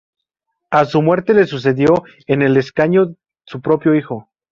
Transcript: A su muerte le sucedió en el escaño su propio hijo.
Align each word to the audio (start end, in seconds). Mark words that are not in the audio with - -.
A 0.71 0.83
su 0.85 1.03
muerte 1.03 1.35
le 1.35 1.45
sucedió 1.45 2.05
en 2.25 2.41
el 2.41 2.57
escaño 2.57 3.13
su 3.45 3.61
propio 3.61 3.93
hijo. 3.93 4.31